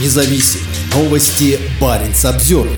независим. 0.00 0.60
Новости 0.94 1.58
Баренц 1.80 2.24
обзор. 2.24 2.68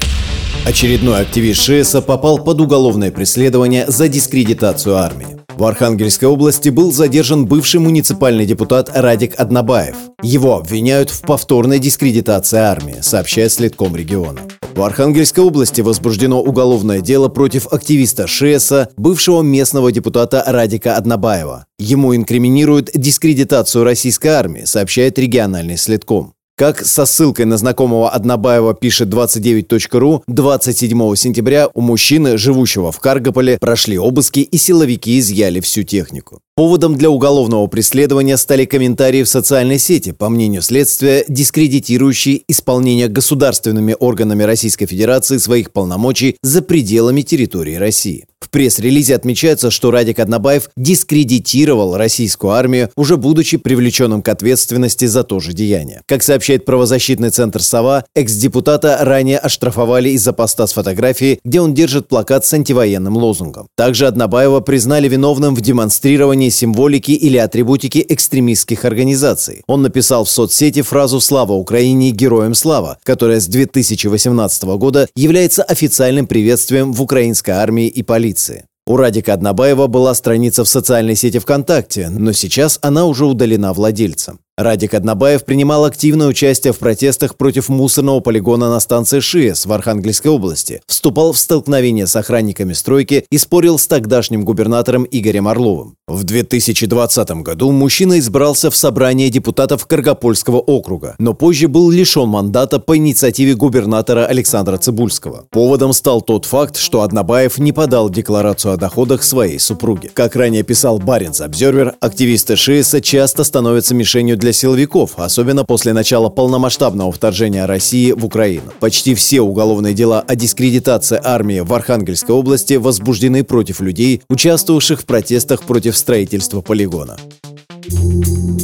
Очередной 0.64 1.20
активист 1.20 1.62
ШИЭСа 1.62 2.02
попал 2.02 2.38
под 2.38 2.60
уголовное 2.60 3.10
преследование 3.10 3.86
за 3.86 4.08
дискредитацию 4.08 4.96
армии. 4.96 5.36
В 5.56 5.64
Архангельской 5.64 6.28
области 6.28 6.68
был 6.68 6.92
задержан 6.92 7.46
бывший 7.46 7.80
муниципальный 7.80 8.44
депутат 8.44 8.90
Радик 8.92 9.40
Однобаев. 9.40 9.96
Его 10.22 10.56
обвиняют 10.56 11.08
в 11.08 11.22
повторной 11.22 11.78
дискредитации 11.78 12.58
армии, 12.58 12.96
сообщает 13.00 13.52
Следком 13.52 13.96
региона. 13.96 14.40
В 14.74 14.82
Архангельской 14.82 15.42
области 15.42 15.80
возбуждено 15.80 16.42
уголовное 16.42 17.00
дело 17.00 17.28
против 17.28 17.72
активиста 17.72 18.26
ШИЭСа, 18.26 18.90
бывшего 18.98 19.40
местного 19.40 19.90
депутата 19.90 20.44
Радика 20.46 20.96
Однобаева. 20.96 21.64
Ему 21.78 22.14
инкриминируют 22.14 22.90
дискредитацию 22.92 23.84
российской 23.84 24.28
армии, 24.28 24.64
сообщает 24.66 25.18
региональный 25.18 25.78
Следком. 25.78 26.35
Как 26.58 26.86
со 26.86 27.04
ссылкой 27.04 27.44
на 27.44 27.58
знакомого 27.58 28.08
Однобаева 28.08 28.72
пишет 28.72 29.08
29.ru, 29.08 30.22
27 30.26 31.14
сентября 31.14 31.68
у 31.74 31.82
мужчины, 31.82 32.38
живущего 32.38 32.90
в 32.92 32.98
Каргополе, 32.98 33.58
прошли 33.58 33.98
обыски 33.98 34.40
и 34.40 34.56
силовики 34.56 35.18
изъяли 35.18 35.60
всю 35.60 35.82
технику. 35.82 36.40
Поводом 36.54 36.96
для 36.96 37.10
уголовного 37.10 37.66
преследования 37.66 38.38
стали 38.38 38.64
комментарии 38.64 39.22
в 39.22 39.28
социальной 39.28 39.78
сети, 39.78 40.12
по 40.12 40.30
мнению 40.30 40.62
следствия, 40.62 41.26
дискредитирующие 41.28 42.40
исполнение 42.48 43.08
государственными 43.08 43.94
органами 44.00 44.42
Российской 44.42 44.86
Федерации 44.86 45.36
своих 45.36 45.72
полномочий 45.72 46.38
за 46.42 46.62
пределами 46.62 47.20
территории 47.20 47.74
России. 47.74 48.24
В 48.46 48.50
пресс-релизе 48.50 49.16
отмечается, 49.16 49.72
что 49.72 49.90
Радик 49.90 50.20
Однобаев 50.20 50.70
дискредитировал 50.76 51.96
российскую 51.96 52.52
армию, 52.52 52.90
уже 52.94 53.16
будучи 53.16 53.56
привлеченным 53.56 54.22
к 54.22 54.28
ответственности 54.28 55.06
за 55.06 55.24
то 55.24 55.40
же 55.40 55.52
деяние. 55.52 56.02
Как 56.06 56.22
сообщает 56.22 56.64
правозащитный 56.64 57.30
центр 57.30 57.60
«Сова», 57.60 58.04
экс-депутата 58.14 58.98
ранее 59.00 59.38
оштрафовали 59.38 60.10
из-за 60.10 60.32
поста 60.32 60.68
с 60.68 60.74
фотографией, 60.74 61.40
где 61.44 61.60
он 61.60 61.74
держит 61.74 62.06
плакат 62.06 62.46
с 62.46 62.52
антивоенным 62.52 63.16
лозунгом. 63.16 63.66
Также 63.74 64.06
Однобаева 64.06 64.60
признали 64.60 65.08
виновным 65.08 65.56
в 65.56 65.60
демонстрировании 65.60 66.50
символики 66.50 67.10
или 67.10 67.38
атрибутики 67.38 68.06
экстремистских 68.08 68.84
организаций. 68.84 69.64
Он 69.66 69.82
написал 69.82 70.24
в 70.24 70.30
соцсети 70.30 70.82
фразу 70.82 71.20
«Слава 71.20 71.54
Украине! 71.54 72.12
Героям 72.12 72.54
слава!», 72.54 72.98
которая 73.02 73.40
с 73.40 73.48
2018 73.48 74.62
года 74.78 75.08
является 75.16 75.64
официальным 75.64 76.28
приветствием 76.28 76.92
в 76.92 77.02
украинской 77.02 77.50
армии 77.50 77.88
и 77.88 78.04
полиции 78.04 78.35
полиции. 78.36 78.66
У 78.86 78.96
Радика 78.96 79.32
Однобаева 79.32 79.88
была 79.88 80.14
страница 80.14 80.62
в 80.62 80.68
социальной 80.68 81.16
сети 81.16 81.38
ВКонтакте, 81.38 82.08
но 82.08 82.32
сейчас 82.32 82.78
она 82.82 83.04
уже 83.06 83.26
удалена 83.26 83.72
владельцем. 83.72 84.38
Радик 84.58 84.94
Однобаев 84.94 85.44
принимал 85.44 85.84
активное 85.84 86.28
участие 86.28 86.72
в 86.72 86.78
протестах 86.78 87.36
против 87.36 87.68
мусорного 87.68 88.20
полигона 88.20 88.70
на 88.70 88.80
станции 88.80 89.20
ШИЭС 89.20 89.66
в 89.66 89.72
Архангельской 89.72 90.30
области, 90.30 90.80
вступал 90.86 91.32
в 91.34 91.38
столкновение 91.38 92.06
с 92.06 92.16
охранниками 92.16 92.72
стройки 92.72 93.26
и 93.30 93.36
спорил 93.36 93.78
с 93.78 93.86
тогдашним 93.86 94.46
губернатором 94.46 95.06
Игорем 95.10 95.46
Орловым. 95.46 95.96
В 96.08 96.24
2020 96.24 97.42
году 97.42 97.70
мужчина 97.70 98.18
избрался 98.18 98.70
в 98.70 98.76
собрание 98.76 99.28
депутатов 99.28 99.84
Каргопольского 99.84 100.60
округа, 100.60 101.16
но 101.18 101.34
позже 101.34 101.68
был 101.68 101.90
лишен 101.90 102.26
мандата 102.26 102.78
по 102.78 102.96
инициативе 102.96 103.56
губернатора 103.56 104.24
Александра 104.24 104.78
Цибульского. 104.78 105.44
Поводом 105.50 105.92
стал 105.92 106.22
тот 106.22 106.46
факт, 106.46 106.78
что 106.78 107.02
Однобаев 107.02 107.58
не 107.58 107.72
подал 107.72 108.08
декларацию 108.08 108.72
о 108.72 108.78
доходах 108.78 109.22
своей 109.22 109.58
супруги. 109.58 110.10
Как 110.14 110.34
ранее 110.34 110.62
писал 110.62 110.98
Баренц 110.98 111.42
Обзервер, 111.42 111.94
активисты 112.00 112.56
ШИЭСа 112.56 113.02
часто 113.02 113.44
становятся 113.44 113.94
мишенью 113.94 114.38
для 114.38 114.45
для 114.46 114.52
силовиков, 114.52 115.14
особенно 115.16 115.64
после 115.64 115.92
начала 115.92 116.28
полномасштабного 116.28 117.10
вторжения 117.10 117.66
России 117.66 118.12
в 118.12 118.24
Украину. 118.24 118.72
Почти 118.78 119.16
все 119.16 119.40
уголовные 119.40 119.92
дела 119.92 120.20
о 120.20 120.36
дискредитации 120.36 121.20
армии 121.20 121.58
в 121.58 121.74
Архангельской 121.74 122.32
области 122.32 122.74
возбуждены 122.74 123.42
против 123.42 123.80
людей, 123.80 124.22
участвовавших 124.28 125.00
в 125.00 125.04
протестах 125.04 125.64
против 125.64 125.96
строительства 125.96 126.60
полигона. 126.60 127.16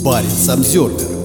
Парень 0.05 0.31
Самсервер 0.31 1.22